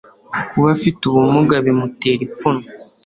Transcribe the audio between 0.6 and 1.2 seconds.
afite